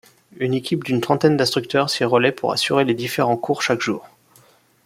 [0.37, 4.03] Une équipe d'une trentaine d'instructeurs s'y relaie pour assurer les différents cours chaque jour.